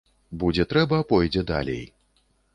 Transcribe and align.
Будзе 0.43 0.65
трэба, 0.71 1.03
пойдзе 1.13 1.45
далей. 1.53 1.87